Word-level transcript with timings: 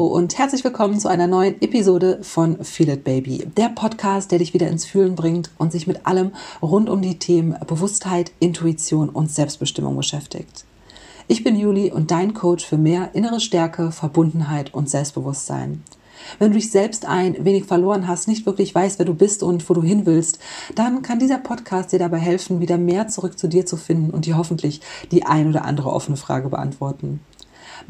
Und 0.00 0.38
herzlich 0.38 0.64
willkommen 0.64 0.98
zu 0.98 1.08
einer 1.08 1.26
neuen 1.26 1.60
Episode 1.60 2.20
von 2.22 2.64
Feel 2.64 2.88
It 2.88 3.04
Baby, 3.04 3.46
der 3.58 3.68
Podcast, 3.68 4.32
der 4.32 4.38
dich 4.38 4.54
wieder 4.54 4.66
ins 4.66 4.86
Fühlen 4.86 5.14
bringt 5.14 5.50
und 5.58 5.72
sich 5.72 5.86
mit 5.86 6.06
allem 6.06 6.32
rund 6.62 6.88
um 6.88 7.02
die 7.02 7.18
Themen 7.18 7.54
Bewusstheit, 7.66 8.32
Intuition 8.40 9.10
und 9.10 9.30
Selbstbestimmung 9.30 9.94
beschäftigt. 9.98 10.64
Ich 11.28 11.44
bin 11.44 11.54
Juli 11.54 11.92
und 11.92 12.10
dein 12.10 12.32
Coach 12.32 12.64
für 12.64 12.78
mehr 12.78 13.10
innere 13.12 13.40
Stärke, 13.40 13.92
Verbundenheit 13.92 14.72
und 14.72 14.88
Selbstbewusstsein. 14.88 15.82
Wenn 16.38 16.52
du 16.52 16.56
dich 16.56 16.70
selbst 16.70 17.04
ein 17.04 17.44
wenig 17.44 17.66
verloren 17.66 18.08
hast, 18.08 18.26
nicht 18.26 18.46
wirklich 18.46 18.74
weißt, 18.74 18.98
wer 18.98 19.06
du 19.06 19.14
bist 19.14 19.42
und 19.42 19.68
wo 19.68 19.74
du 19.74 19.82
hin 19.82 20.06
willst, 20.06 20.38
dann 20.74 21.02
kann 21.02 21.18
dieser 21.18 21.38
Podcast 21.38 21.92
dir 21.92 21.98
dabei 21.98 22.18
helfen, 22.18 22.60
wieder 22.60 22.78
mehr 22.78 23.08
zurück 23.08 23.38
zu 23.38 23.48
dir 23.48 23.66
zu 23.66 23.76
finden 23.76 24.10
und 24.12 24.24
dir 24.24 24.38
hoffentlich 24.38 24.80
die 25.12 25.26
ein 25.26 25.48
oder 25.48 25.66
andere 25.66 25.92
offene 25.92 26.16
Frage 26.16 26.48
beantworten. 26.48 27.20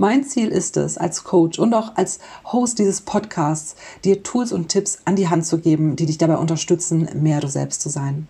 Mein 0.01 0.25
Ziel 0.25 0.49
ist 0.49 0.79
es, 0.79 0.97
als 0.97 1.25
Coach 1.25 1.59
und 1.59 1.75
auch 1.75 1.95
als 1.97 2.21
Host 2.51 2.79
dieses 2.79 3.03
Podcasts, 3.03 3.77
dir 4.03 4.23
Tools 4.23 4.51
und 4.51 4.69
Tipps 4.69 5.01
an 5.05 5.15
die 5.15 5.29
Hand 5.29 5.45
zu 5.45 5.59
geben, 5.59 5.95
die 5.95 6.07
dich 6.07 6.17
dabei 6.17 6.39
unterstützen, 6.39 7.07
mehr 7.17 7.41
du 7.41 7.49
selbst 7.49 7.83
zu 7.83 7.91
sein. 7.91 8.27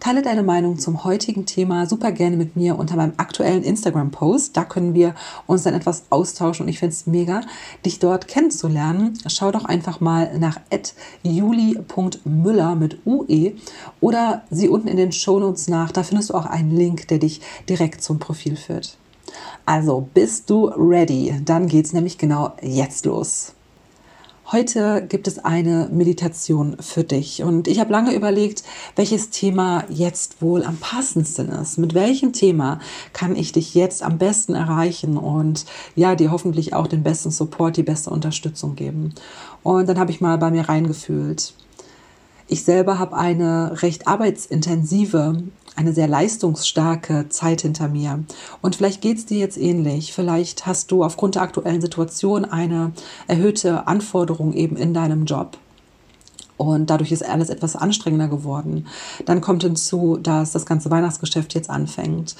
Teile 0.00 0.22
deine 0.22 0.42
Meinung 0.42 0.80
zum 0.80 1.04
heutigen 1.04 1.46
Thema 1.46 1.86
super 1.86 2.10
gerne 2.10 2.36
mit 2.36 2.56
mir 2.56 2.76
unter 2.76 2.96
meinem 2.96 3.12
aktuellen 3.18 3.62
Instagram-Post. 3.62 4.56
Da 4.56 4.64
können 4.64 4.94
wir 4.94 5.14
uns 5.46 5.62
dann 5.62 5.74
etwas 5.74 6.06
austauschen 6.10 6.64
und 6.66 6.70
ich 6.70 6.80
finde 6.80 6.94
es 6.94 7.06
mega, 7.06 7.42
dich 7.86 8.00
dort 8.00 8.26
kennenzulernen. 8.26 9.16
Schau 9.28 9.52
doch 9.52 9.66
einfach 9.66 10.00
mal 10.00 10.36
nach 10.40 10.58
juli.müller 11.22 12.74
mit 12.74 12.98
UE 13.06 13.52
oder 14.00 14.42
sie 14.50 14.68
unten 14.68 14.88
in 14.88 14.96
den 14.96 15.12
Shownotes 15.12 15.68
nach. 15.68 15.92
Da 15.92 16.02
findest 16.02 16.30
du 16.30 16.34
auch 16.34 16.46
einen 16.46 16.76
Link, 16.76 17.06
der 17.06 17.18
dich 17.18 17.42
direkt 17.68 18.02
zum 18.02 18.18
Profil 18.18 18.56
führt. 18.56 18.98
Also 19.66 20.08
bist 20.12 20.50
du 20.50 20.66
ready? 20.66 21.40
Dann 21.44 21.68
geht 21.68 21.86
es 21.86 21.92
nämlich 21.92 22.18
genau 22.18 22.52
jetzt 22.62 23.06
los. 23.06 23.54
Heute 24.52 25.06
gibt 25.08 25.26
es 25.26 25.38
eine 25.38 25.88
Meditation 25.90 26.76
für 26.78 27.02
dich 27.02 27.42
und 27.42 27.66
ich 27.66 27.80
habe 27.80 27.90
lange 27.90 28.14
überlegt, 28.14 28.62
welches 28.94 29.30
Thema 29.30 29.84
jetzt 29.88 30.42
wohl 30.42 30.64
am 30.64 30.76
passendsten 30.76 31.48
ist. 31.48 31.78
Mit 31.78 31.94
welchem 31.94 32.34
Thema 32.34 32.78
kann 33.14 33.36
ich 33.36 33.52
dich 33.52 33.74
jetzt 33.74 34.02
am 34.02 34.18
besten 34.18 34.54
erreichen 34.54 35.16
und 35.16 35.64
ja, 35.96 36.14
dir 36.14 36.30
hoffentlich 36.30 36.74
auch 36.74 36.86
den 36.86 37.02
besten 37.02 37.30
Support, 37.30 37.78
die 37.78 37.82
beste 37.82 38.10
Unterstützung 38.10 38.76
geben. 38.76 39.14
Und 39.62 39.88
dann 39.88 39.98
habe 39.98 40.10
ich 40.10 40.20
mal 40.20 40.36
bei 40.36 40.50
mir 40.50 40.68
reingefühlt. 40.68 41.54
Ich 42.46 42.64
selber 42.64 42.98
habe 42.98 43.16
eine 43.16 43.82
recht 43.82 44.06
arbeitsintensive 44.06 45.42
eine 45.76 45.92
sehr 45.92 46.08
leistungsstarke 46.08 47.28
Zeit 47.28 47.62
hinter 47.62 47.88
mir. 47.88 48.22
Und 48.62 48.76
vielleicht 48.76 49.00
geht 49.00 49.18
es 49.18 49.26
dir 49.26 49.38
jetzt 49.38 49.58
ähnlich. 49.58 50.12
Vielleicht 50.12 50.66
hast 50.66 50.90
du 50.90 51.02
aufgrund 51.02 51.34
der 51.34 51.42
aktuellen 51.42 51.80
Situation 51.80 52.44
eine 52.44 52.92
erhöhte 53.26 53.86
Anforderung 53.86 54.52
eben 54.52 54.76
in 54.76 54.94
deinem 54.94 55.24
Job. 55.24 55.58
Und 56.56 56.90
dadurch 56.90 57.10
ist 57.10 57.28
alles 57.28 57.48
etwas 57.48 57.74
anstrengender 57.74 58.28
geworden. 58.28 58.86
Dann 59.26 59.40
kommt 59.40 59.64
hinzu, 59.64 60.18
dass 60.22 60.52
das 60.52 60.66
ganze 60.66 60.90
Weihnachtsgeschäft 60.90 61.54
jetzt 61.54 61.68
anfängt. 61.68 62.36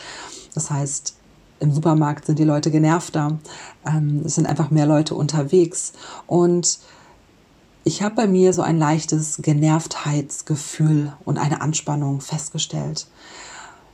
Das 0.54 0.70
heißt, 0.70 1.16
im 1.58 1.72
Supermarkt 1.72 2.26
sind 2.26 2.38
die 2.38 2.44
Leute 2.44 2.70
genervter. 2.70 3.38
Ähm, 3.84 4.22
es 4.24 4.36
sind 4.36 4.46
einfach 4.46 4.70
mehr 4.70 4.86
Leute 4.86 5.16
unterwegs. 5.16 5.92
Und 6.28 6.78
ich 7.84 8.02
habe 8.02 8.14
bei 8.14 8.26
mir 8.26 8.52
so 8.52 8.62
ein 8.62 8.78
leichtes 8.78 9.38
Genervtheitsgefühl 9.42 11.12
und 11.24 11.38
eine 11.38 11.60
Anspannung 11.60 12.20
festgestellt. 12.20 13.06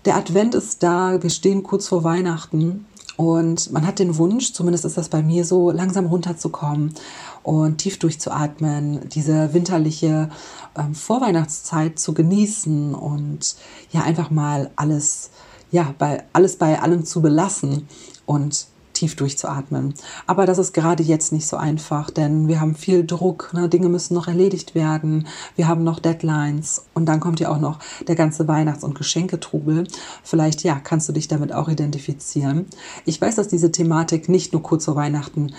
Der 0.04 0.16
Advent 0.16 0.54
ist 0.54 0.82
da, 0.82 1.22
wir 1.22 1.30
stehen 1.30 1.62
kurz 1.62 1.88
vor 1.88 2.04
Weihnachten 2.04 2.86
und 3.16 3.70
man 3.72 3.86
hat 3.86 3.98
den 3.98 4.16
Wunsch, 4.16 4.52
zumindest 4.54 4.84
ist 4.84 4.96
das 4.96 5.10
bei 5.10 5.22
mir 5.22 5.44
so, 5.44 5.72
langsam 5.72 6.06
runterzukommen 6.06 6.94
und 7.42 7.78
tief 7.78 7.98
durchzuatmen, 7.98 9.08
diese 9.10 9.52
winterliche 9.52 10.30
ähm, 10.78 10.94
Vorweihnachtszeit 10.94 11.98
zu 11.98 12.14
genießen 12.14 12.94
und 12.94 13.56
ja 13.90 14.02
einfach 14.02 14.30
mal 14.30 14.70
alles, 14.76 15.30
ja, 15.70 15.94
bei, 15.98 16.24
alles 16.32 16.56
bei 16.56 16.80
allem 16.80 17.04
zu 17.04 17.20
belassen 17.20 17.88
und 18.24 18.68
tief 19.00 19.16
durchzuatmen. 19.16 19.94
Aber 20.26 20.44
das 20.44 20.58
ist 20.58 20.74
gerade 20.74 21.02
jetzt 21.02 21.32
nicht 21.32 21.46
so 21.46 21.56
einfach, 21.56 22.10
denn 22.10 22.48
wir 22.48 22.60
haben 22.60 22.74
viel 22.74 23.06
Druck, 23.06 23.50
ne? 23.54 23.68
Dinge 23.68 23.88
müssen 23.88 24.14
noch 24.14 24.28
erledigt 24.28 24.74
werden, 24.74 25.26
wir 25.56 25.68
haben 25.68 25.84
noch 25.84 26.00
Deadlines 26.00 26.84
und 26.92 27.06
dann 27.06 27.18
kommt 27.18 27.40
ja 27.40 27.48
auch 27.48 27.58
noch 27.58 27.78
der 28.06 28.14
ganze 28.14 28.46
Weihnachts- 28.46 28.84
und 28.84 28.94
Geschenketrubel. 28.94 29.86
Vielleicht, 30.22 30.62
ja, 30.64 30.78
kannst 30.78 31.08
du 31.08 31.12
dich 31.12 31.28
damit 31.28 31.52
auch 31.52 31.68
identifizieren. 31.68 32.66
Ich 33.06 33.20
weiß, 33.20 33.36
dass 33.36 33.48
diese 33.48 33.72
Thematik 33.72 34.28
nicht 34.28 34.52
nur 34.52 34.62
kurz 34.62 34.84
vor 34.84 34.96
Weihnachten 34.96 35.52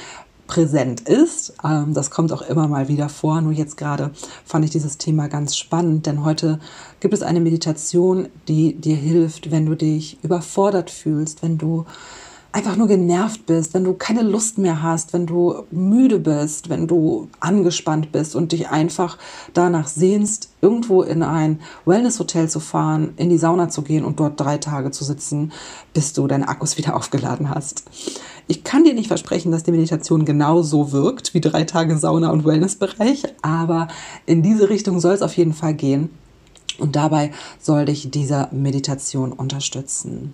präsent 0.46 1.02
ist. 1.02 1.54
Ähm, 1.64 1.94
das 1.96 2.12
kommt 2.12 2.32
auch 2.32 2.44
immer 2.44 2.68
mal 2.68 2.90
wieder 2.90 3.10
vor. 3.10 3.42
Nur 3.42 3.54
jetzt 3.54 3.78
gerade 3.78 4.12
fand 4.46 4.66
ich 4.66 4.72
dieses 4.72 5.00
Thema 5.00 5.30
ganz 5.30 5.56
spannend, 5.56 6.06
denn 6.06 6.24
heute 6.24 6.60
gibt 7.00 7.14
es 7.14 7.24
eine 7.24 7.40
Meditation, 7.40 8.28
die 8.48 8.76
dir 8.76 8.98
hilft, 8.98 9.50
wenn 9.50 9.66
du 9.66 9.76
dich 9.76 10.20
überfordert 10.24 10.92
fühlst, 10.92 11.42
wenn 11.42 11.58
du 11.58 11.86
einfach 12.54 12.76
nur 12.76 12.88
genervt 12.88 13.46
bist, 13.46 13.74
wenn 13.74 13.84
du 13.84 13.94
keine 13.94 14.24
Lust 14.24 14.58
mehr 14.58 14.84
hast, 14.84 15.14
wenn 15.14 15.26
du 15.26 15.64
müde 15.72 16.20
bist, 16.20 16.70
wenn 16.70 16.88
du 16.88 17.30
angespannt 17.40 18.12
bist 18.12 18.36
und 18.36 18.52
dich 18.52 18.70
einfach 18.70 19.18
danach 19.54 19.88
sehnst, 19.88 20.50
irgendwo 20.62 21.02
in 21.02 21.24
ein 21.24 21.62
Wellness-Hotel 21.86 22.50
zu 22.50 22.60
fahren, 22.60 23.14
in 23.16 23.30
die 23.30 23.38
Sauna 23.38 23.70
zu 23.70 23.84
gehen 23.84 24.04
und 24.04 24.20
dort 24.20 24.40
drei 24.40 24.58
Tage 24.58 24.92
zu 24.92 25.04
sitzen, 25.04 25.54
bis 25.94 26.14
du 26.14 26.28
deine 26.28 26.50
Akkus 26.50 26.78
wieder 26.78 26.96
aufgeladen 26.98 27.50
hast. 27.50 27.84
Ich 28.48 28.64
kann 28.64 28.84
dir 28.84 28.94
nicht 28.94 29.08
versprechen, 29.08 29.52
dass 29.52 29.64
die 29.64 29.72
Meditation 29.72 30.26
genau 30.26 30.62
so 30.62 30.92
wirkt 30.92 31.34
wie 31.34 31.42
drei 31.42 31.64
Tage 31.64 31.98
Sauna 31.98 32.32
und 32.32 32.44
Wellnessbereich, 32.44 33.24
aber 33.42 33.88
in 34.26 34.42
diese 34.42 34.70
Richtung 34.70 35.00
soll 35.00 35.14
es 35.14 35.22
auf 35.22 35.38
jeden 35.38 35.54
Fall 35.54 35.74
gehen. 35.74 36.10
Und 36.80 36.96
dabei 36.96 37.32
soll 37.60 37.86
dich 37.86 38.10
diese 38.10 38.50
Meditation 38.52 39.32
unterstützen. 39.32 40.34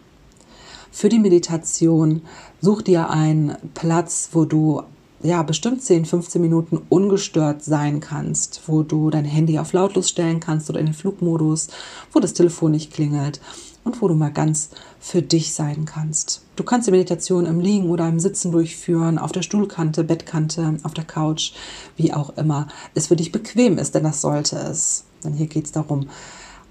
Für 0.97 1.09
die 1.09 1.19
Meditation 1.19 2.23
such 2.59 2.81
dir 2.81 3.11
einen 3.11 3.55
Platz, 3.75 4.29
wo 4.31 4.45
du 4.45 4.81
ja, 5.21 5.43
bestimmt 5.43 5.83
10, 5.83 6.05
15 6.05 6.41
Minuten 6.41 6.81
ungestört 6.89 7.63
sein 7.63 7.99
kannst, 7.99 8.63
wo 8.65 8.81
du 8.81 9.11
dein 9.11 9.23
Handy 9.23 9.59
auf 9.59 9.73
lautlos 9.73 10.09
stellen 10.09 10.39
kannst 10.39 10.71
oder 10.71 10.79
in 10.79 10.87
den 10.87 10.95
Flugmodus, 10.95 11.67
wo 12.11 12.19
das 12.19 12.33
Telefon 12.33 12.71
nicht 12.71 12.91
klingelt 12.91 13.41
und 13.83 14.01
wo 14.01 14.07
du 14.07 14.15
mal 14.15 14.31
ganz 14.31 14.71
für 14.99 15.21
dich 15.21 15.53
sein 15.53 15.85
kannst. 15.85 16.41
Du 16.55 16.63
kannst 16.63 16.87
die 16.87 16.91
Meditation 16.91 17.45
im 17.45 17.59
Liegen 17.59 17.91
oder 17.91 18.09
im 18.09 18.19
Sitzen 18.19 18.51
durchführen, 18.51 19.19
auf 19.19 19.31
der 19.31 19.43
Stuhlkante, 19.43 20.03
Bettkante, 20.03 20.79
auf 20.81 20.95
der 20.95 21.05
Couch, 21.05 21.51
wie 21.95 22.11
auch 22.11 22.35
immer 22.37 22.69
es 22.95 23.05
für 23.05 23.15
dich 23.15 23.31
bequem 23.31 23.77
ist, 23.77 23.93
denn 23.93 24.03
das 24.03 24.21
sollte 24.21 24.55
es. 24.55 25.03
Denn 25.23 25.33
hier 25.33 25.45
geht 25.45 25.65
es 25.65 25.71
darum, 25.71 26.09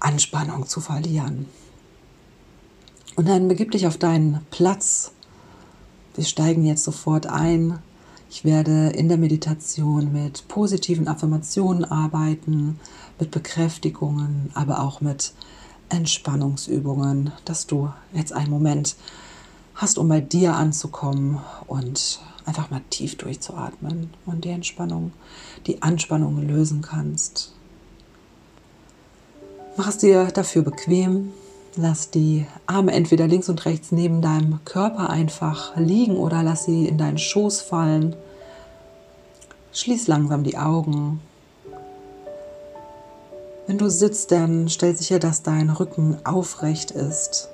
Anspannung 0.01 0.67
zu 0.67 0.81
verlieren. 0.81 1.45
Und 3.17 3.27
dann 3.27 3.47
begib 3.47 3.71
dich 3.71 3.87
auf 3.87 3.97
deinen 3.97 4.45
Platz. 4.51 5.11
Wir 6.13 6.23
steigen 6.23 6.63
jetzt 6.63 6.83
sofort 6.83 7.25
ein. 7.25 7.79
Ich 8.29 8.45
werde 8.45 8.89
in 8.89 9.09
der 9.09 9.17
Meditation 9.17 10.13
mit 10.13 10.47
positiven 10.47 11.07
Affirmationen 11.07 11.83
arbeiten, 11.83 12.79
mit 13.19 13.31
Bekräftigungen, 13.31 14.51
aber 14.53 14.81
auch 14.81 15.01
mit 15.01 15.33
Entspannungsübungen, 15.89 17.31
dass 17.43 17.65
du 17.65 17.91
jetzt 18.13 18.33
einen 18.33 18.51
Moment 18.51 18.95
hast, 19.73 19.97
um 19.97 20.09
bei 20.09 20.21
dir 20.21 20.53
anzukommen 20.53 21.39
und 21.65 22.19
einfach 22.45 22.69
mal 22.69 22.81
tief 22.91 23.17
durchzuatmen 23.17 24.11
und 24.27 24.45
die 24.45 24.49
Entspannung, 24.49 25.11
die 25.65 25.81
Anspannung 25.81 26.47
lösen 26.47 26.83
kannst. 26.83 27.51
Mach 29.75 29.87
es 29.87 29.97
dir 29.97 30.25
dafür 30.27 30.61
bequem, 30.61 31.31
Lass 31.79 32.09
die 32.09 32.47
Arme 32.65 32.91
entweder 32.91 33.27
links 33.27 33.49
und 33.49 33.63
rechts 33.65 33.91
neben 33.91 34.19
deinem 34.19 34.65
Körper 34.65 35.11
einfach 35.11 35.77
liegen 35.77 36.17
oder 36.17 36.41
lass 36.41 36.65
sie 36.65 36.87
in 36.87 36.97
deinen 36.97 37.19
Schoß 37.19 37.61
fallen. 37.61 38.15
Schließ 39.73 40.07
langsam 40.07 40.43
die 40.43 40.57
Augen. 40.57 41.21
Wenn 43.67 43.77
du 43.77 43.91
sitzt, 43.91 44.31
dann 44.31 44.69
stell 44.69 44.95
sicher, 44.95 45.19
dass 45.19 45.43
dein 45.43 45.69
Rücken 45.69 46.17
aufrecht 46.23 46.89
ist, 46.89 47.49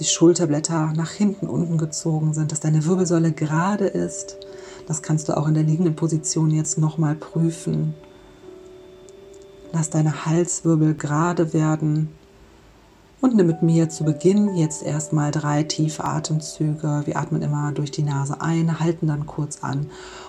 die 0.00 0.04
Schulterblätter 0.04 0.94
nach 0.96 1.10
hinten 1.10 1.48
unten 1.48 1.76
gezogen 1.76 2.32
sind, 2.32 2.50
dass 2.50 2.60
deine 2.60 2.86
Wirbelsäule 2.86 3.32
gerade 3.32 3.88
ist. 3.88 4.38
Das 4.86 5.02
kannst 5.02 5.28
du 5.28 5.36
auch 5.36 5.48
in 5.48 5.54
der 5.54 5.64
liegenden 5.64 5.96
Position 5.96 6.50
jetzt 6.50 6.78
nochmal 6.78 7.14
prüfen. 7.14 7.92
Lass 9.70 9.90
deine 9.90 10.24
Halswirbel 10.24 10.94
gerade 10.94 11.52
werden 11.52 12.08
und 13.22 13.36
nimm 13.36 13.46
mit 13.46 13.62
mir 13.62 13.88
zu 13.88 14.04
Beginn 14.04 14.56
jetzt 14.56 14.82
erstmal 14.82 15.30
drei 15.30 15.62
tiefe 15.62 16.04
Atemzüge. 16.04 17.02
Wir 17.04 17.16
atmen 17.16 17.40
immer 17.40 17.70
durch 17.70 17.92
die 17.92 18.02
Nase 18.02 18.40
ein, 18.40 18.80
halten 18.80 19.06
dann 19.06 19.26
kurz 19.26 19.62
an 19.62 19.88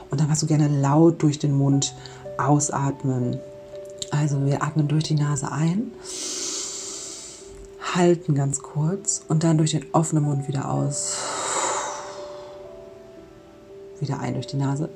und 0.10 0.22
dann 0.22 0.28
kannst 0.28 0.44
du 0.44 0.48
gerne 0.48 0.68
laut 0.68 1.22
durch 1.24 1.40
den 1.40 1.54
Mund 1.54 1.95
ausatmen. 2.38 3.40
Also 4.12 4.45
wir 4.45 4.62
atmen 4.62 4.88
durch 4.88 5.06
die 5.06 5.16
Nase 5.16 5.51
ein, 5.51 5.92
halten 7.95 8.36
ganz 8.36 8.62
kurz 8.62 9.25
und 9.28 9.44
dann 9.44 9.57
durch 9.57 9.72
den 9.72 9.86
offenen 9.92 10.24
Mund 10.24 10.48
wieder 10.48 10.72
aus. 10.72 11.18
wieder 14.00 14.19
ein 14.19 14.36
durch 14.36 14.48
die 14.48 14.57
Nase. 14.57 14.89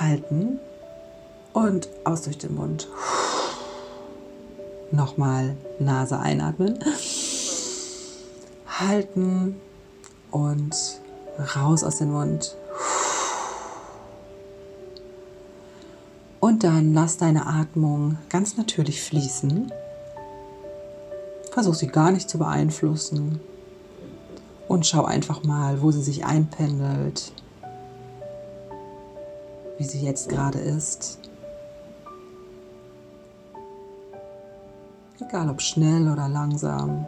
Halten 0.00 0.58
und 1.52 1.88
aus 2.04 2.22
durch 2.22 2.38
den 2.38 2.56
Mund. 2.56 2.88
Nochmal 4.90 5.56
Nase 5.78 6.18
einatmen. 6.18 6.78
Halten 8.66 9.56
und 10.30 10.74
raus 11.56 11.84
aus 11.84 11.98
dem 11.98 12.12
Mund. 12.12 12.56
Und 16.40 16.64
dann 16.64 16.94
lass 16.94 17.16
deine 17.16 17.46
Atmung 17.46 18.16
ganz 18.28 18.56
natürlich 18.56 19.02
fließen. 19.02 19.72
Versuch 21.50 21.74
sie 21.74 21.88
gar 21.88 22.10
nicht 22.10 22.30
zu 22.30 22.38
beeinflussen. 22.38 23.40
Und 24.68 24.86
schau 24.86 25.04
einfach 25.04 25.42
mal, 25.42 25.82
wo 25.82 25.90
sie 25.90 26.02
sich 26.02 26.24
einpendelt. 26.24 27.32
Wie 29.76 29.84
sie 29.84 30.00
jetzt 30.00 30.28
gerade 30.28 30.58
ist. 30.58 31.18
Egal 35.20 35.48
ob 35.50 35.60
schnell 35.60 36.10
oder 36.10 36.28
langsam. 36.28 37.06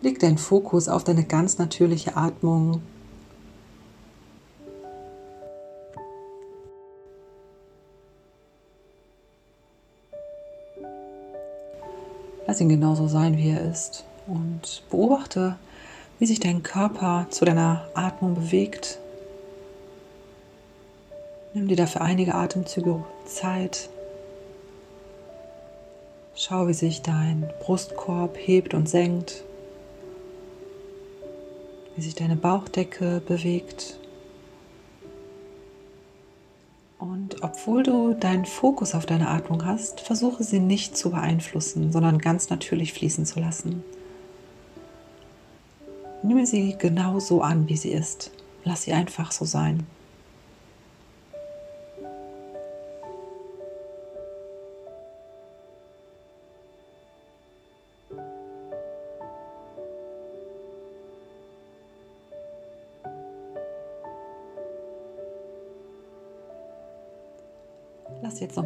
Leg 0.00 0.18
deinen 0.18 0.38
Fokus 0.38 0.88
auf 0.88 1.04
deine 1.04 1.24
ganz 1.24 1.58
natürliche 1.58 2.16
Atmung 2.16 2.82
Lass 12.52 12.60
ihn 12.60 12.68
genauso 12.68 13.08
sein, 13.08 13.38
wie 13.38 13.48
er 13.48 13.62
ist. 13.62 14.04
Und 14.26 14.82
beobachte, 14.90 15.56
wie 16.18 16.26
sich 16.26 16.38
dein 16.38 16.62
Körper 16.62 17.26
zu 17.30 17.46
deiner 17.46 17.86
Atmung 17.94 18.34
bewegt. 18.34 18.98
Nimm 21.54 21.66
dir 21.66 21.76
dafür 21.76 22.02
einige 22.02 22.34
Atemzüge 22.34 23.04
Zeit. 23.24 23.88
Schau, 26.44 26.66
wie 26.66 26.74
sich 26.74 27.02
dein 27.02 27.48
Brustkorb 27.60 28.36
hebt 28.36 28.74
und 28.74 28.88
senkt, 28.88 29.44
wie 31.94 32.02
sich 32.02 32.16
deine 32.16 32.34
Bauchdecke 32.34 33.22
bewegt. 33.24 33.96
Und 36.98 37.44
obwohl 37.44 37.84
du 37.84 38.14
deinen 38.14 38.44
Fokus 38.44 38.96
auf 38.96 39.06
deine 39.06 39.28
Atmung 39.28 39.64
hast, 39.64 40.00
versuche 40.00 40.42
sie 40.42 40.58
nicht 40.58 40.96
zu 40.96 41.12
beeinflussen, 41.12 41.92
sondern 41.92 42.18
ganz 42.18 42.50
natürlich 42.50 42.92
fließen 42.92 43.24
zu 43.24 43.38
lassen. 43.38 43.84
Nimm 46.24 46.44
sie 46.44 46.74
genau 46.76 47.20
so 47.20 47.40
an, 47.42 47.68
wie 47.68 47.76
sie 47.76 47.92
ist. 47.92 48.32
Lass 48.64 48.82
sie 48.82 48.94
einfach 48.94 49.30
so 49.30 49.44
sein. 49.44 49.86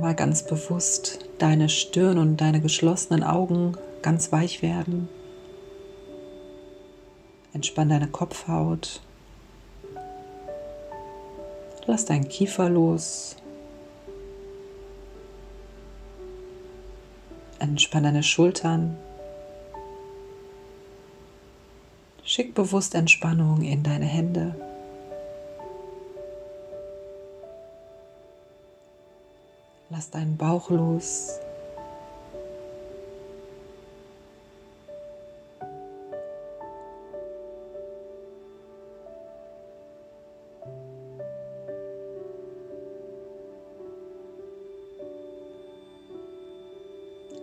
Mal 0.07 0.15
ganz 0.15 0.45
bewusst 0.45 1.19
deine 1.41 1.69
Stirn 1.69 2.19
und 2.19 2.37
deine 2.37 2.61
geschlossenen 2.61 3.25
Augen 3.25 3.77
ganz 4.03 4.31
weich 4.31 4.63
werden. 4.63 5.09
Entspann 7.53 7.89
deine 7.89 8.07
Kopfhaut. 8.07 9.01
Lass 11.87 12.05
deinen 12.05 12.29
Kiefer 12.29 12.69
los. 12.69 13.35
Entspann 17.59 18.05
deine 18.05 18.23
Schultern. 18.23 18.97
Schick 22.23 22.55
bewusst 22.55 22.95
Entspannung 22.95 23.63
in 23.63 23.83
deine 23.83 24.07
Hände. 24.07 24.55
Lass 29.97 30.11
deinen 30.11 30.37
Bauch 30.37 30.69
los. 30.69 31.31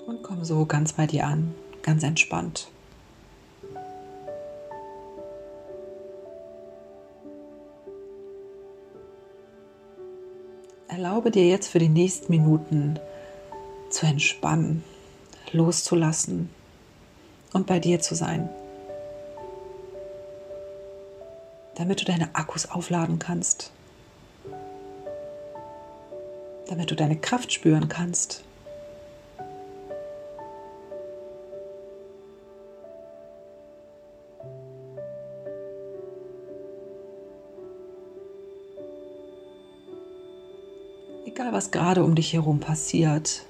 Und 0.06 0.22
komm 0.22 0.46
so 0.46 0.64
ganz 0.68 0.94
bei 0.94 1.08
dir 1.08 1.26
an, 1.26 1.56
ganz 1.82 2.04
entspannt. 2.04 2.70
Erlaube 10.96 11.32
dir 11.32 11.48
jetzt 11.48 11.70
für 11.70 11.80
die 11.80 11.90
nächsten 11.90 12.32
Minuten 12.32 13.00
zu 13.90 14.06
entspannen, 14.06 14.84
loszulassen 15.52 16.52
und 17.52 17.66
bei 17.66 17.80
dir 17.80 18.00
zu 18.00 18.14
sein, 18.14 18.48
damit 21.74 22.02
du 22.02 22.06
deine 22.06 22.36
Akkus 22.36 22.70
aufladen 22.70 23.18
kannst, 23.18 23.72
damit 26.68 26.92
du 26.92 26.96
deine 26.96 27.18
Kraft 27.18 27.52
spüren 27.52 27.90
kannst. 27.90 28.44
Was 41.54 41.70
gerade 41.70 42.04
um 42.04 42.16
dich 42.16 42.34
herum 42.34 42.60
passiert, 42.60 43.46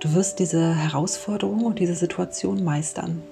du 0.00 0.14
wirst 0.14 0.38
diese 0.38 0.74
Herausforderung 0.74 1.66
und 1.66 1.78
diese 1.78 1.94
Situation 1.94 2.64
meistern. 2.64 3.22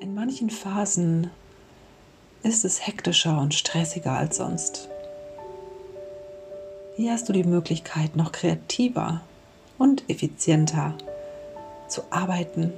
In 0.00 0.14
manchen 0.14 0.50
Phasen 0.50 1.30
ist 2.44 2.64
es 2.64 2.86
hektischer 2.86 3.40
und 3.40 3.52
stressiger 3.52 4.12
als 4.12 4.36
sonst. 4.36 4.88
Hier 6.94 7.12
hast 7.12 7.28
du 7.28 7.32
die 7.32 7.44
Möglichkeit, 7.44 8.14
noch 8.14 8.30
kreativer 8.30 9.20
und 9.78 10.08
effizienter 10.08 10.94
zu 11.88 12.02
arbeiten 12.10 12.72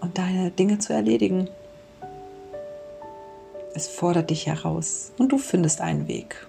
und 0.00 0.18
deine 0.18 0.50
Dinge 0.50 0.78
zu 0.78 0.92
erledigen. 0.92 1.48
Es 3.74 3.88
fordert 3.88 4.28
dich 4.30 4.46
heraus 4.46 5.12
und 5.18 5.32
du 5.32 5.38
findest 5.38 5.80
einen 5.80 6.06
Weg. 6.06 6.46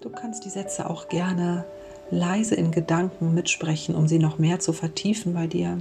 Du 0.00 0.10
kannst 0.10 0.44
die 0.44 0.50
Sätze 0.50 0.90
auch 0.90 1.08
gerne 1.08 1.64
leise 2.10 2.54
in 2.54 2.70
Gedanken 2.70 3.34
mitsprechen, 3.34 3.94
um 3.94 4.08
sie 4.08 4.18
noch 4.18 4.38
mehr 4.38 4.60
zu 4.60 4.72
vertiefen 4.72 5.34
bei 5.34 5.46
dir. 5.46 5.78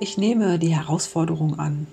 Ich 0.00 0.16
nehme 0.16 0.58
die 0.58 0.74
Herausforderung 0.74 1.58
an. 1.58 1.86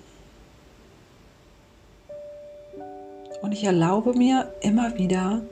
Ich 3.58 3.64
erlaube 3.64 4.14
mir 4.14 4.52
immer 4.60 4.96
wieder, 4.98 5.42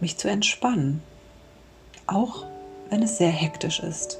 mich 0.00 0.16
zu 0.18 0.28
entspannen, 0.28 1.04
auch 2.08 2.44
wenn 2.90 3.00
es 3.00 3.16
sehr 3.18 3.30
hektisch 3.30 3.78
ist. 3.78 4.18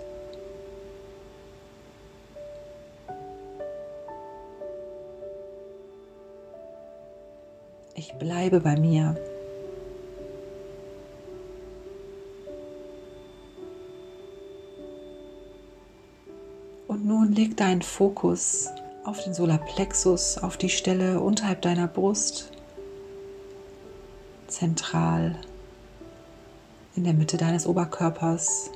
Ich 7.96 8.14
bleibe 8.14 8.60
bei 8.60 8.78
mir. 8.78 9.16
Und 16.86 17.04
nun 17.04 17.32
leg 17.32 17.56
deinen 17.56 17.82
Fokus 17.82 18.68
auf 19.02 19.24
den 19.24 19.34
Solarplexus, 19.34 20.38
auf 20.38 20.56
die 20.56 20.68
Stelle 20.68 21.20
unterhalb 21.20 21.62
deiner 21.62 21.88
Brust, 21.88 22.52
zentral 24.56 25.36
in 26.94 27.04
der 27.04 27.12
Mitte 27.12 27.36
deines 27.36 27.66
Oberkörpers. 27.66 28.70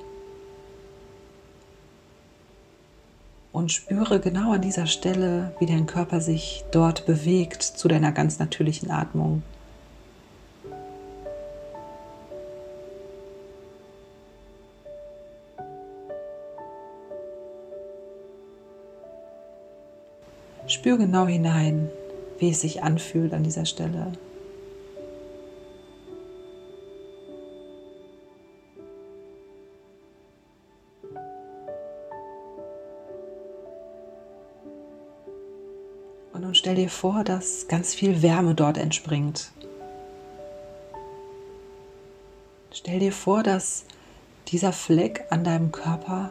Und 3.53 3.73
spüre 3.73 4.21
genau 4.21 4.53
an 4.53 4.61
dieser 4.61 4.87
Stelle, 4.87 5.55
wie 5.59 5.67
dein 5.67 5.87
Körper 5.87 6.21
sich 6.21 6.65
dort 6.71 7.07
bewegt 7.07 7.63
zu 7.63 7.89
deiner 7.89 8.13
ganz 8.13 8.39
natürlichen 8.39 8.91
Atmung. 8.91 9.43
Spür 20.69 20.99
genau 20.99 21.27
hinein, 21.27 21.89
wie 22.39 22.51
es 22.51 22.61
sich 22.61 22.85
anfühlt 22.85 23.35
an 23.35 23.43
dieser 23.43 23.65
Stelle. 23.65 24.13
Stell 36.71 36.85
dir 36.85 36.91
vor, 36.91 37.25
dass 37.25 37.67
ganz 37.67 37.95
viel 37.95 38.23
Wärme 38.23 38.55
dort 38.55 38.79
entspringt. 38.79 39.51
Stell 42.71 43.01
dir 43.01 43.11
vor, 43.11 43.43
dass 43.43 43.87
dieser 44.47 44.73
Fleck 44.73 45.25
an 45.31 45.43
deinem 45.43 45.73
Körper 45.73 46.29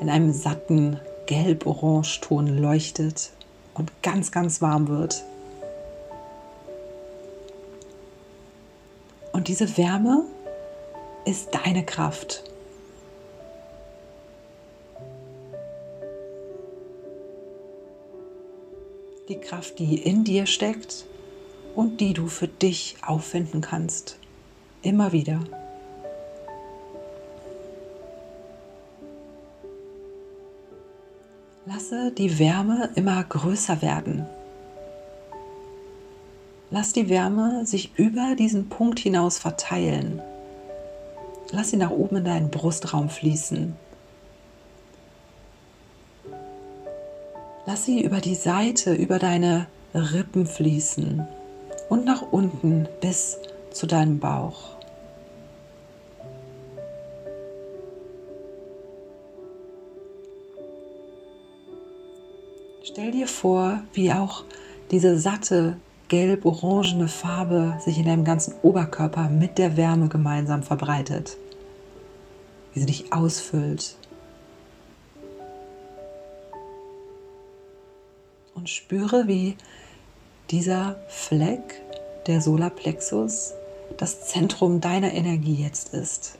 in 0.00 0.08
einem 0.08 0.32
satten 0.32 0.98
Gelb-Orange-Ton 1.26 2.46
leuchtet 2.56 3.32
und 3.74 3.92
ganz, 4.02 4.32
ganz 4.32 4.62
warm 4.62 4.88
wird. 4.88 5.22
Und 9.32 9.48
diese 9.48 9.76
Wärme 9.76 10.24
ist 11.26 11.50
deine 11.54 11.84
Kraft. 11.84 12.42
Kraft, 19.44 19.78
die 19.78 19.96
in 19.98 20.24
dir 20.24 20.46
steckt 20.46 21.04
und 21.74 22.00
die 22.00 22.14
du 22.14 22.26
für 22.26 22.48
dich 22.48 22.96
auffinden 23.06 23.60
kannst. 23.60 24.18
Immer 24.82 25.12
wieder. 25.12 25.40
Lasse 31.66 32.12
die 32.12 32.38
Wärme 32.38 32.90
immer 32.94 33.22
größer 33.24 33.80
werden. 33.80 34.26
Lass 36.70 36.92
die 36.92 37.08
Wärme 37.08 37.64
sich 37.64 37.92
über 37.96 38.34
diesen 38.36 38.68
Punkt 38.68 38.98
hinaus 38.98 39.38
verteilen. 39.38 40.20
Lass 41.52 41.70
sie 41.70 41.76
nach 41.76 41.90
oben 41.90 42.16
in 42.16 42.24
deinen 42.24 42.50
Brustraum 42.50 43.08
fließen. 43.08 43.76
Lass 47.66 47.86
sie 47.86 48.02
über 48.02 48.20
die 48.20 48.34
Seite, 48.34 48.94
über 48.94 49.18
deine 49.18 49.66
Rippen 49.94 50.46
fließen 50.46 51.26
und 51.88 52.04
nach 52.04 52.20
unten 52.30 52.86
bis 53.00 53.38
zu 53.70 53.86
deinem 53.86 54.18
Bauch. 54.18 54.74
Stell 62.82 63.12
dir 63.12 63.26
vor, 63.26 63.82
wie 63.94 64.12
auch 64.12 64.44
diese 64.90 65.18
satte 65.18 65.78
gelb-orangene 66.08 67.08
Farbe 67.08 67.78
sich 67.80 67.98
in 67.98 68.04
deinem 68.04 68.24
ganzen 68.24 68.54
Oberkörper 68.62 69.30
mit 69.30 69.56
der 69.56 69.78
Wärme 69.78 70.08
gemeinsam 70.08 70.62
verbreitet. 70.62 71.38
Wie 72.74 72.80
sie 72.80 72.86
dich 72.86 73.12
ausfüllt. 73.12 73.96
Und 78.64 78.70
spüre, 78.70 79.28
wie 79.28 79.58
dieser 80.50 80.96
Fleck, 81.08 81.82
der 82.26 82.40
Solarplexus, 82.40 83.52
das 83.98 84.26
Zentrum 84.28 84.80
deiner 84.80 85.12
Energie 85.12 85.62
jetzt 85.62 85.92
ist. 85.92 86.38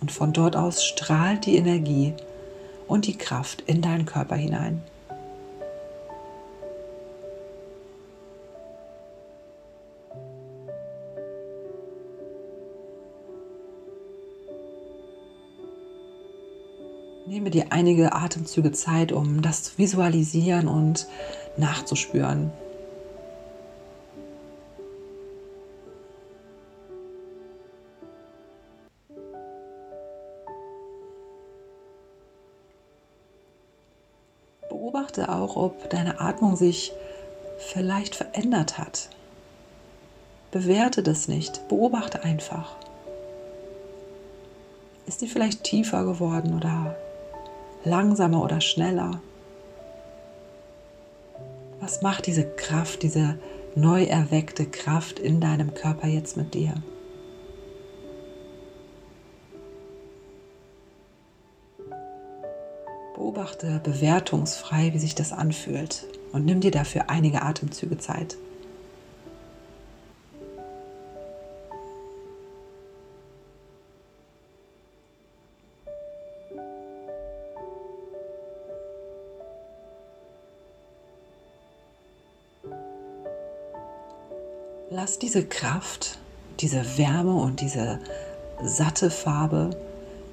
Und 0.00 0.12
von 0.12 0.32
dort 0.32 0.54
aus 0.54 0.84
strahlt 0.84 1.46
die 1.46 1.56
Energie 1.56 2.12
und 2.86 3.08
die 3.08 3.18
Kraft 3.18 3.62
in 3.62 3.82
deinen 3.82 4.06
Körper 4.06 4.36
hinein. 4.36 4.80
Nehme 17.34 17.50
dir 17.50 17.66
einige 17.70 18.12
Atemzüge 18.12 18.70
Zeit, 18.70 19.10
um 19.10 19.42
das 19.42 19.64
zu 19.64 19.78
visualisieren 19.78 20.68
und 20.68 21.08
nachzuspüren. 21.56 22.52
Beobachte 34.68 35.28
auch, 35.28 35.56
ob 35.56 35.90
deine 35.90 36.20
Atmung 36.20 36.54
sich 36.54 36.92
vielleicht 37.58 38.14
verändert 38.14 38.78
hat. 38.78 39.08
Bewerte 40.52 41.02
das 41.02 41.26
nicht, 41.26 41.66
beobachte 41.66 42.22
einfach. 42.22 42.76
Ist 45.08 45.20
die 45.20 45.26
vielleicht 45.26 45.64
tiefer 45.64 46.04
geworden 46.04 46.54
oder 46.54 46.94
langsamer 47.84 48.42
oder 48.42 48.60
schneller? 48.60 49.20
Was 51.80 52.02
macht 52.02 52.26
diese 52.26 52.44
Kraft, 52.44 53.02
diese 53.02 53.38
neu 53.74 54.04
erweckte 54.04 54.66
Kraft 54.66 55.18
in 55.18 55.40
deinem 55.40 55.74
Körper 55.74 56.08
jetzt 56.08 56.36
mit 56.36 56.54
dir? 56.54 56.74
Beobachte 63.14 63.80
bewertungsfrei, 63.84 64.92
wie 64.94 64.98
sich 64.98 65.14
das 65.14 65.32
anfühlt 65.32 66.06
und 66.32 66.44
nimm 66.44 66.60
dir 66.60 66.70
dafür 66.70 67.10
einige 67.10 67.42
Atemzüge 67.42 67.98
Zeit. 67.98 68.36
Lass 84.96 85.18
diese 85.18 85.44
Kraft, 85.44 86.20
diese 86.60 86.96
Wärme 86.98 87.34
und 87.34 87.60
diese 87.60 87.98
satte 88.62 89.10
Farbe 89.10 89.70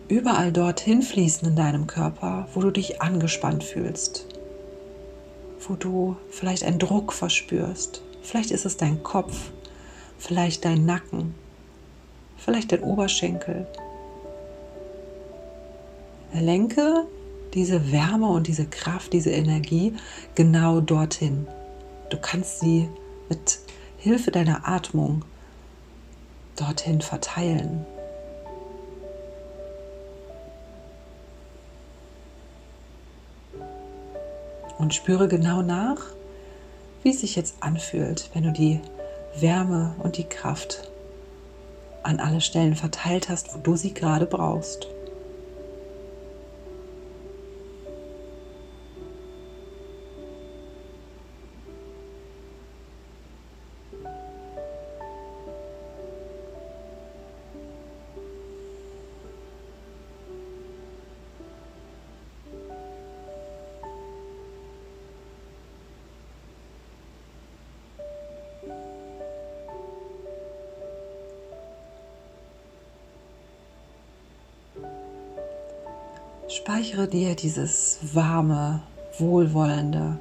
überall 0.08 0.52
dorthin 0.52 1.02
fließen 1.02 1.48
in 1.48 1.56
deinem 1.56 1.88
Körper, 1.88 2.48
wo 2.54 2.62
du 2.62 2.70
dich 2.70 3.02
angespannt 3.02 3.64
fühlst, 3.64 4.28
wo 5.68 5.74
du 5.74 6.16
vielleicht 6.30 6.64
einen 6.64 6.78
Druck 6.78 7.12
verspürst. 7.12 8.04
Vielleicht 8.22 8.52
ist 8.52 8.66
es 8.66 8.78
dein 8.78 9.02
Kopf, 9.02 9.50
vielleicht 10.20 10.64
dein 10.64 10.86
Nacken, 10.86 11.34
vielleicht 12.38 12.72
dein 12.72 12.84
Oberschenkel. 12.84 13.66
Lenke 16.36 17.08
diese 17.56 17.92
Wärme 17.92 18.28
und 18.28 18.46
diese 18.46 18.68
Kraft, 18.68 19.12
diese 19.12 19.32
Energie 19.32 19.96
genau 20.36 20.82
dorthin. 20.82 21.48
Du 22.12 22.18
kannst 22.22 22.60
sie 22.60 22.88
mit 23.28 23.58
Hilfe 24.02 24.32
deiner 24.32 24.68
Atmung 24.68 25.24
dorthin 26.56 27.02
verteilen. 27.02 27.86
Und 34.80 34.96
spüre 34.96 35.28
genau 35.28 35.62
nach, 35.62 36.02
wie 37.04 37.12
es 37.12 37.22
sich 37.22 37.36
jetzt 37.36 37.58
anfühlt, 37.60 38.32
wenn 38.34 38.42
du 38.42 38.52
die 38.52 38.80
Wärme 39.36 39.94
und 40.00 40.18
die 40.18 40.28
Kraft 40.28 40.90
an 42.02 42.20
alle 42.20 42.42
Stellen 42.42 42.76
verteilt 42.76 43.30
hast, 43.30 43.54
wo 43.54 43.60
du 43.60 43.76
sie 43.76 43.94
gerade 43.94 44.26
brauchst. 44.26 44.88
Speichere 76.82 77.08
dir 77.08 77.36
dieses 77.36 78.00
warme, 78.02 78.82
wohlwollende, 79.20 80.20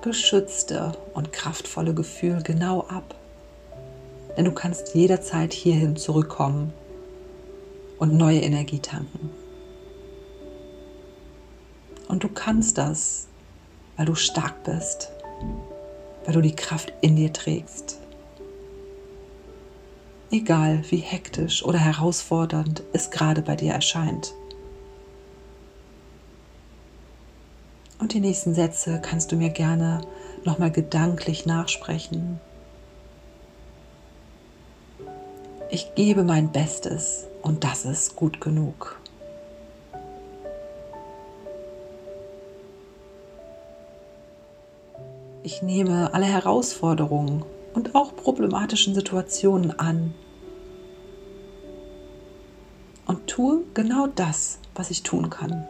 geschützte 0.00 0.92
und 1.12 1.32
kraftvolle 1.32 1.92
Gefühl 1.92 2.40
genau 2.44 2.82
ab. 2.82 3.16
Denn 4.36 4.44
du 4.44 4.52
kannst 4.52 4.94
jederzeit 4.94 5.52
hierhin 5.52 5.96
zurückkommen 5.96 6.72
und 7.98 8.16
neue 8.16 8.38
Energie 8.42 8.78
tanken. 8.78 9.30
Und 12.06 12.22
du 12.22 12.28
kannst 12.28 12.78
das, 12.78 13.26
weil 13.96 14.06
du 14.06 14.14
stark 14.14 14.62
bist, 14.62 15.10
weil 16.24 16.34
du 16.34 16.42
die 16.42 16.54
Kraft 16.54 16.92
in 17.00 17.16
dir 17.16 17.32
trägst. 17.32 17.98
Egal 20.30 20.84
wie 20.90 20.98
hektisch 20.98 21.64
oder 21.64 21.80
herausfordernd 21.80 22.84
es 22.92 23.10
gerade 23.10 23.42
bei 23.42 23.56
dir 23.56 23.72
erscheint. 23.72 24.32
Und 28.02 28.14
die 28.14 28.20
nächsten 28.20 28.52
Sätze 28.52 29.00
kannst 29.00 29.30
du 29.30 29.36
mir 29.36 29.50
gerne 29.50 30.00
nochmal 30.42 30.72
gedanklich 30.72 31.46
nachsprechen. 31.46 32.40
Ich 35.70 35.94
gebe 35.94 36.24
mein 36.24 36.50
Bestes 36.50 37.28
und 37.42 37.62
das 37.62 37.84
ist 37.84 38.16
gut 38.16 38.40
genug. 38.40 39.00
Ich 45.44 45.62
nehme 45.62 46.12
alle 46.12 46.26
Herausforderungen 46.26 47.44
und 47.72 47.94
auch 47.94 48.16
problematischen 48.16 48.96
Situationen 48.96 49.78
an 49.78 50.12
und 53.06 53.28
tue 53.28 53.62
genau 53.74 54.08
das, 54.08 54.58
was 54.74 54.90
ich 54.90 55.04
tun 55.04 55.30
kann. 55.30 55.68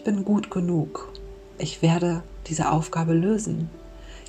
Ich 0.00 0.04
bin 0.04 0.24
gut 0.24 0.50
genug. 0.50 1.12
Ich 1.58 1.82
werde 1.82 2.22
diese 2.46 2.72
Aufgabe 2.72 3.12
lösen. 3.12 3.68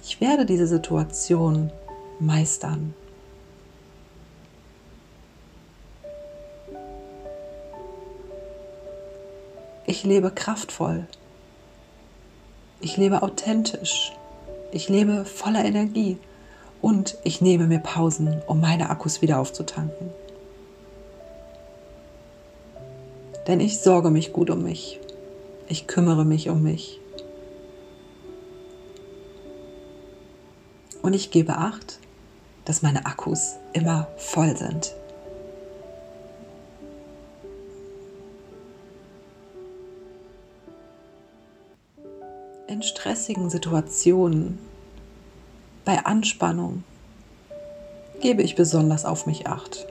Ich 0.04 0.20
werde 0.20 0.46
diese 0.46 0.68
Situation 0.68 1.72
meistern. 2.20 2.94
Ich 9.86 10.04
lebe 10.04 10.32
kraftvoll. 10.32 11.08
Ich 12.82 12.98
lebe 12.98 13.24
authentisch. 13.24 14.12
Ich 14.74 14.90
lebe 14.90 15.24
voller 15.24 15.64
Energie. 15.64 16.18
Und 16.82 17.16
ich 17.24 17.40
nehme 17.40 17.68
mir 17.68 17.80
Pausen, 17.80 18.42
um 18.46 18.60
meine 18.60 18.90
Akkus 18.90 19.22
wieder 19.22 19.40
aufzutanken. 19.40 20.10
Denn 23.48 23.62
ich 23.62 23.80
sorge 23.80 24.10
mich 24.10 24.34
gut 24.34 24.50
um 24.50 24.64
mich. 24.64 25.00
Ich 25.72 25.88
kümmere 25.88 26.26
mich 26.26 26.50
um 26.50 26.64
mich. 26.64 27.00
Und 31.02 31.14
ich 31.14 31.32
gebe 31.32 31.56
acht, 31.56 31.98
dass 32.66 32.82
meine 32.82 33.06
Akkus 33.06 33.54
immer 33.72 34.10
voll 34.18 34.58
sind. 34.58 34.94
In 42.68 42.84
stressigen 42.84 43.50
Situationen, 43.50 44.60
bei 45.86 46.04
Anspannung, 46.04 46.84
gebe 48.20 48.44
ich 48.44 48.58
besonders 48.58 49.06
auf 49.06 49.26
mich 49.26 49.48
acht. 49.48 49.88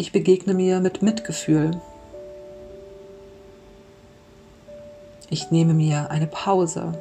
Ich 0.00 0.12
begegne 0.12 0.54
mir 0.54 0.80
mit 0.80 1.02
Mitgefühl. 1.02 1.78
Ich 5.28 5.50
nehme 5.50 5.74
mir 5.74 6.10
eine 6.10 6.26
Pause. 6.26 6.94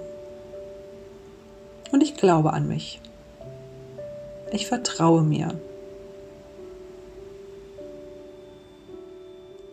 Und 1.94 2.04
ich 2.04 2.18
glaube 2.18 2.52
an 2.52 2.68
mich. 2.68 3.00
Ich 4.52 4.68
vertraue 4.68 5.24
mir. 5.24 5.58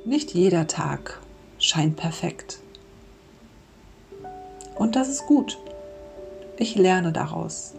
Nicht 0.05 0.33
jeder 0.33 0.69
Tag 0.69 1.21
scheint 1.59 1.97
perfekt. 1.97 2.61
Und 4.77 4.95
das 4.95 5.09
ist 5.09 5.27
gut. 5.27 5.59
Ich 6.59 6.77
lerne 6.77 7.11
daraus. 7.11 7.75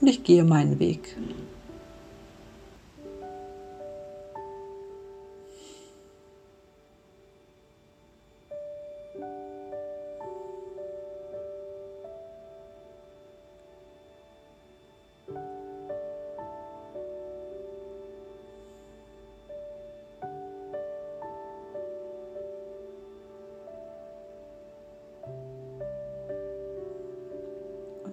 Und 0.00 0.06
ich 0.06 0.24
gehe 0.24 0.42
meinen 0.42 0.78
Weg. 0.78 1.18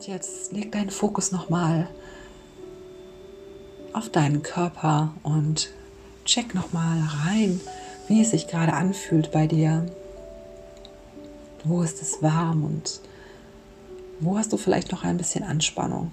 Jetzt 0.08 0.52
leg 0.52 0.70
deinen 0.74 0.90
Fokus 0.90 1.32
nochmal 1.32 1.88
auf 3.94 4.10
deinen 4.10 4.44
Körper 4.44 5.14
und 5.24 5.72
check 6.26 6.54
nochmal 6.54 7.00
rein, 7.26 7.62
wie 8.10 8.22
es 8.22 8.32
sich 8.32 8.48
gerade 8.48 8.74
anfühlt 8.74 9.32
bei 9.32 9.48
dir. 9.48 9.86
Wo 11.64 11.82
ist 11.84 12.02
es 12.02 12.22
warm 12.22 12.66
und 12.66 13.00
wo 14.20 14.38
hast 14.38 14.52
du 14.52 14.58
vielleicht 14.58 14.92
noch 14.92 15.06
ein 15.06 15.16
bisschen 15.16 15.46
Anspannung? 15.46 16.12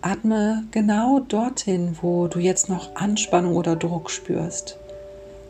Atme 0.00 0.64
genau 0.72 1.20
dorthin, 1.20 1.98
wo 2.02 2.26
du 2.26 2.40
jetzt 2.40 2.68
noch 2.68 2.96
Anspannung 2.96 3.54
oder 3.54 3.76
Druck 3.76 4.10
spürst. 4.10 4.76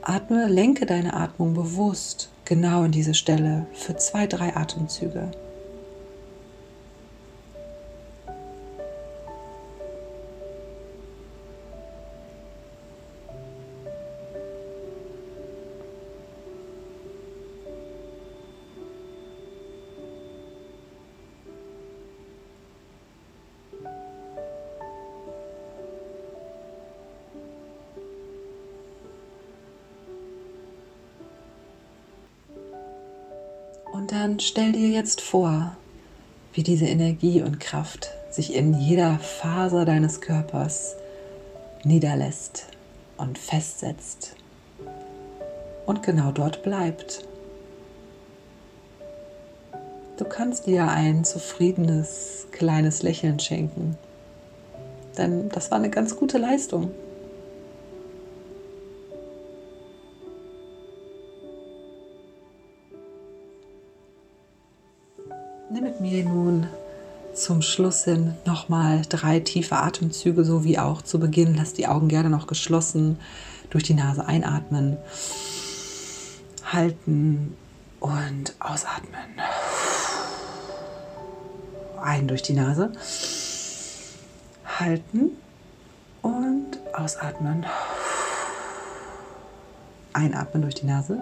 Atme, 0.03 0.49
lenke 0.49 0.85
deine 0.85 1.15
Atmung 1.15 1.55
bewusst 1.55 2.31
genau 2.47 2.85
in 2.85 2.93
diese 2.93 3.13
Stelle 3.13 3.67
für 3.75 3.97
zwei, 3.97 4.27
drei 4.27 4.57
Atemzüge. 4.57 5.31
Und 34.07 34.13
dann 34.13 34.39
stell 34.39 34.71
dir 34.71 34.89
jetzt 34.89 35.21
vor, 35.21 35.77
wie 36.53 36.63
diese 36.63 36.87
Energie 36.87 37.43
und 37.43 37.59
Kraft 37.59 38.13
sich 38.31 38.55
in 38.55 38.73
jeder 38.73 39.19
Faser 39.19 39.85
deines 39.85 40.21
Körpers 40.21 40.95
niederlässt 41.83 42.67
und 43.17 43.37
festsetzt 43.37 44.37
und 45.87 46.05
genau 46.05 46.31
dort 46.31 46.63
bleibt. 46.63 47.27
Du 50.19 50.25
kannst 50.25 50.67
dir 50.67 50.87
ein 50.87 51.25
zufriedenes 51.25 52.47
kleines 52.53 53.03
Lächeln 53.03 53.41
schenken, 53.41 53.99
denn 55.19 55.49
das 55.49 55.73
war 55.73 55.79
eine 55.79 55.91
ganz 55.91 56.15
gute 56.15 56.39
Leistung. 56.39 56.93
Nimm 65.69 65.83
mit 65.83 66.01
mir 66.01 66.25
nun 66.25 66.69
zum 67.35 67.61
Schluss 67.61 68.05
hin 68.05 68.35
nochmal 68.45 69.03
drei 69.09 69.41
tiefe 69.41 69.77
Atemzüge, 69.77 70.45
so 70.45 70.63
wie 70.63 70.79
auch 70.79 71.03
zu 71.03 71.19
Beginn. 71.19 71.57
Lass 71.57 71.73
die 71.73 71.89
Augen 71.89 72.07
gerne 72.07 72.31
noch 72.31 72.47
geschlossen. 72.47 73.19
Durch 73.71 73.83
die 73.83 73.95
Nase 73.95 74.25
einatmen, 74.27 74.97
halten 76.65 77.57
und 77.99 78.55
ausatmen. 78.61 79.41
Ein 82.01 82.29
durch 82.29 82.43
die 82.43 82.53
Nase, 82.53 82.93
halten 84.79 85.31
und 86.23 86.79
ausatmen. 86.93 87.67
Einatmen 90.13 90.63
durch 90.63 90.77
die 90.77 90.87
Nase, 90.87 91.19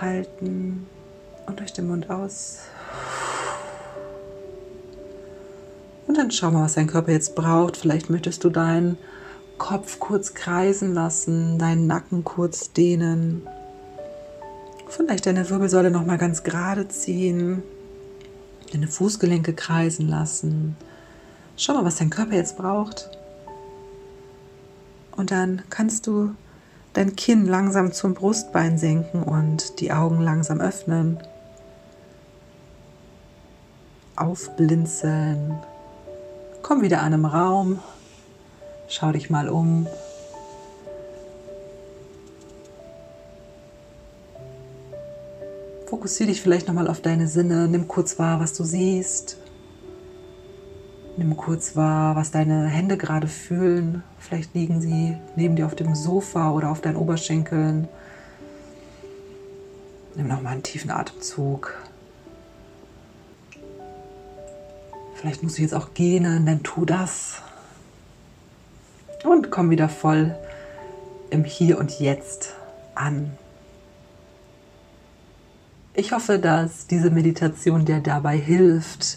halten 0.00 0.86
und 1.46 1.60
durch 1.60 1.72
den 1.72 1.88
Mund 1.88 2.10
aus. 2.10 2.58
Und 6.06 6.16
dann 6.18 6.30
schau 6.30 6.50
mal, 6.50 6.64
was 6.64 6.74
dein 6.74 6.86
Körper 6.86 7.12
jetzt 7.12 7.34
braucht. 7.34 7.76
Vielleicht 7.76 8.10
möchtest 8.10 8.44
du 8.44 8.50
deinen 8.50 8.96
Kopf 9.58 9.98
kurz 9.98 10.34
kreisen 10.34 10.94
lassen, 10.94 11.58
deinen 11.58 11.86
Nacken 11.86 12.24
kurz 12.24 12.72
dehnen. 12.72 13.46
Vielleicht 14.88 15.26
deine 15.26 15.48
Wirbelsäule 15.50 15.90
noch 15.90 16.06
mal 16.06 16.18
ganz 16.18 16.42
gerade 16.42 16.88
ziehen, 16.88 17.62
deine 18.72 18.86
Fußgelenke 18.86 19.52
kreisen 19.52 20.08
lassen. 20.08 20.76
Schau 21.56 21.74
mal, 21.74 21.84
was 21.84 21.96
dein 21.96 22.10
Körper 22.10 22.34
jetzt 22.34 22.56
braucht. 22.56 23.10
Und 25.16 25.30
dann 25.30 25.62
kannst 25.70 26.06
du 26.06 26.34
dein 26.92 27.16
Kinn 27.16 27.46
langsam 27.46 27.92
zum 27.92 28.14
Brustbein 28.14 28.78
senken 28.78 29.22
und 29.22 29.80
die 29.80 29.92
Augen 29.92 30.20
langsam 30.20 30.60
öffnen. 30.60 31.18
Aufblinzeln. 34.16 35.58
Komm 36.62 36.82
wieder 36.82 37.02
an 37.02 37.12
im 37.12 37.24
Raum. 37.24 37.78
Schau 38.88 39.12
dich 39.12 39.30
mal 39.30 39.48
um. 39.48 39.86
Fokussiere 45.86 46.28
dich 46.28 46.42
vielleicht 46.42 46.66
nochmal 46.66 46.88
auf 46.88 47.00
deine 47.00 47.28
Sinne. 47.28 47.68
Nimm 47.68 47.88
kurz 47.88 48.18
wahr, 48.18 48.40
was 48.40 48.54
du 48.54 48.64
siehst. 48.64 49.38
Nimm 51.16 51.36
kurz 51.36 51.76
wahr, 51.76 52.16
was 52.16 52.30
deine 52.30 52.66
Hände 52.66 52.96
gerade 52.96 53.28
fühlen. 53.28 54.02
Vielleicht 54.18 54.54
liegen 54.54 54.80
sie 54.80 55.16
neben 55.36 55.56
dir 55.56 55.66
auf 55.66 55.74
dem 55.74 55.94
Sofa 55.94 56.50
oder 56.50 56.70
auf 56.70 56.80
deinen 56.80 56.96
Oberschenkeln. 56.96 57.88
Nimm 60.14 60.28
nochmal 60.28 60.54
einen 60.54 60.62
tiefen 60.62 60.90
Atemzug. 60.90 61.74
Vielleicht 65.16 65.42
musst 65.42 65.56
du 65.56 65.62
jetzt 65.62 65.74
auch 65.74 65.94
gähnen, 65.94 66.44
dann 66.44 66.62
tu 66.62 66.84
das. 66.84 67.42
Und 69.24 69.50
komm 69.50 69.70
wieder 69.70 69.88
voll 69.88 70.36
im 71.30 71.44
Hier 71.44 71.78
und 71.78 71.98
Jetzt 71.98 72.54
an. 72.94 73.32
Ich 75.94 76.12
hoffe, 76.12 76.38
dass 76.38 76.86
diese 76.86 77.10
Meditation 77.10 77.86
dir 77.86 78.00
dabei 78.00 78.36
hilft, 78.36 79.16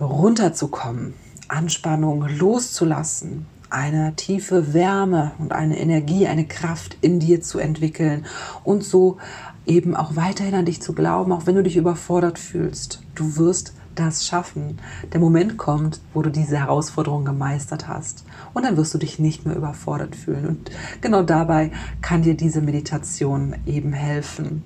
runterzukommen, 0.00 1.12
Anspannung 1.48 2.26
loszulassen, 2.26 3.44
eine 3.68 4.16
tiefe 4.16 4.72
Wärme 4.72 5.32
und 5.38 5.52
eine 5.52 5.78
Energie, 5.78 6.26
eine 6.26 6.46
Kraft 6.46 6.96
in 7.02 7.20
dir 7.20 7.42
zu 7.42 7.58
entwickeln 7.58 8.24
und 8.64 8.84
so 8.84 9.18
eben 9.66 9.94
auch 9.94 10.16
weiterhin 10.16 10.54
an 10.54 10.64
dich 10.64 10.80
zu 10.80 10.94
glauben, 10.94 11.32
auch 11.32 11.46
wenn 11.46 11.56
du 11.56 11.62
dich 11.62 11.76
überfordert 11.76 12.38
fühlst. 12.38 13.02
Du 13.14 13.36
wirst 13.36 13.74
das 13.98 14.26
schaffen. 14.26 14.78
Der 15.12 15.20
Moment 15.20 15.56
kommt, 15.56 16.00
wo 16.14 16.22
du 16.22 16.30
diese 16.30 16.58
Herausforderung 16.58 17.24
gemeistert 17.24 17.88
hast. 17.88 18.24
Und 18.54 18.64
dann 18.64 18.76
wirst 18.76 18.94
du 18.94 18.98
dich 18.98 19.18
nicht 19.18 19.46
mehr 19.46 19.56
überfordert 19.56 20.14
fühlen. 20.14 20.46
Und 20.46 20.70
genau 21.00 21.22
dabei 21.22 21.72
kann 22.02 22.22
dir 22.22 22.34
diese 22.34 22.60
Meditation 22.60 23.56
eben 23.66 23.92
helfen. 23.92 24.62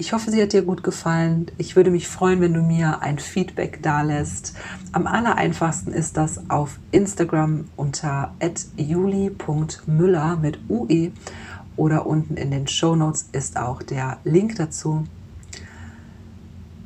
Ich 0.00 0.14
hoffe, 0.14 0.30
sie 0.30 0.40
hat 0.40 0.54
dir 0.54 0.62
gut 0.62 0.82
gefallen. 0.82 1.50
Ich 1.58 1.76
würde 1.76 1.90
mich 1.90 2.08
freuen, 2.08 2.40
wenn 2.40 2.54
du 2.54 2.62
mir 2.62 3.02
ein 3.02 3.18
Feedback 3.18 3.82
dalässt. 3.82 4.54
Am 4.92 5.06
aller 5.06 5.36
einfachsten 5.36 5.92
ist 5.92 6.16
das 6.16 6.48
auf 6.48 6.78
Instagram 6.90 7.66
unter 7.76 8.34
juli.müller 8.78 10.36
mit 10.36 10.58
UE 10.70 11.10
oder 11.76 12.06
unten 12.06 12.38
in 12.38 12.50
den 12.50 12.66
Show 12.66 12.96
Notes 12.96 13.28
ist 13.32 13.58
auch 13.58 13.82
der 13.82 14.16
Link 14.24 14.56
dazu. 14.56 15.04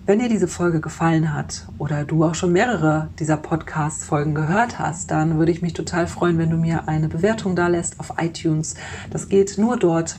Wenn 0.07 0.19
dir 0.19 0.29
diese 0.29 0.49
Folge 0.49 0.83
gefallen 0.83 1.33
hat 1.33 1.67
oder 1.79 2.05
du 2.05 2.25
auch 2.25 2.35
schon 2.35 2.53
mehrere 2.53 3.09
dieser 3.19 3.39
Podcast-Folgen 3.39 4.35
gehört 4.35 4.79
hast, 4.79 5.11
dann 5.11 5.39
würde 5.39 5.51
ich 5.51 5.63
mich 5.63 5.73
total 5.73 6.07
freuen, 6.07 6.37
wenn 6.37 6.51
du 6.51 6.59
mir 6.59 6.89
eine 6.89 7.09
Bewertung 7.09 7.57
da 7.57 7.69
lässt 7.69 7.99
auf 7.99 8.13
iTunes. 8.19 8.75
Das 9.09 9.31
geht 9.31 9.57
nur 9.57 9.79
dort. 9.79 10.17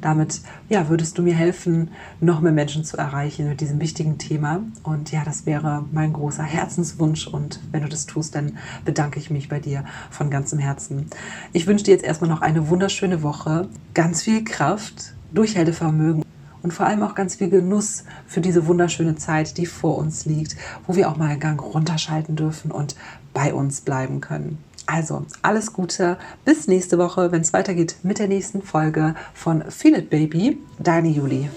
Damit 0.00 0.40
ja, 0.70 0.88
würdest 0.88 1.18
du 1.18 1.22
mir 1.22 1.34
helfen, 1.34 1.90
noch 2.18 2.40
mehr 2.40 2.52
Menschen 2.52 2.82
zu 2.82 2.96
erreichen 2.96 3.46
mit 3.46 3.60
diesem 3.60 3.78
wichtigen 3.78 4.16
Thema. 4.16 4.62
Und 4.82 5.12
ja, 5.12 5.22
das 5.22 5.44
wäre 5.44 5.84
mein 5.92 6.14
großer 6.14 6.42
Herzenswunsch. 6.42 7.26
Und 7.26 7.60
wenn 7.72 7.82
du 7.82 7.90
das 7.90 8.06
tust, 8.06 8.34
dann 8.34 8.56
bedanke 8.86 9.18
ich 9.18 9.28
mich 9.28 9.50
bei 9.50 9.60
dir 9.60 9.84
von 10.08 10.30
ganzem 10.30 10.58
Herzen. 10.58 11.10
Ich 11.52 11.66
wünsche 11.66 11.84
dir 11.84 11.90
jetzt 11.90 12.04
erstmal 12.04 12.30
noch 12.30 12.40
eine 12.40 12.70
wunderschöne 12.70 13.22
Woche, 13.22 13.68
ganz 13.92 14.22
viel 14.22 14.44
Kraft, 14.44 15.12
Durchhaltevermögen 15.34 16.25
und 16.66 16.72
vor 16.72 16.86
allem 16.86 17.04
auch 17.04 17.14
ganz 17.14 17.36
viel 17.36 17.48
Genuss 17.48 18.02
für 18.26 18.40
diese 18.40 18.66
wunderschöne 18.66 19.14
Zeit, 19.14 19.56
die 19.56 19.66
vor 19.66 19.96
uns 19.98 20.24
liegt, 20.24 20.56
wo 20.84 20.96
wir 20.96 21.08
auch 21.08 21.16
mal 21.16 21.28
einen 21.28 21.38
Gang 21.38 21.62
runterschalten 21.62 22.34
dürfen 22.34 22.72
und 22.72 22.96
bei 23.32 23.54
uns 23.54 23.82
bleiben 23.82 24.20
können. 24.20 24.58
Also, 24.84 25.26
alles 25.42 25.72
Gute. 25.72 26.18
Bis 26.44 26.66
nächste 26.66 26.98
Woche, 26.98 27.30
wenn 27.30 27.42
es 27.42 27.52
weitergeht 27.52 27.98
mit 28.02 28.18
der 28.18 28.26
nächsten 28.26 28.62
Folge 28.62 29.14
von 29.32 29.62
Feel 29.70 29.94
It 29.96 30.10
Baby. 30.10 30.58
Deine 30.80 31.08
Julie. 31.08 31.50